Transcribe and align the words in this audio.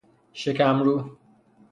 شکم 0.33 0.83
رو 0.83 1.17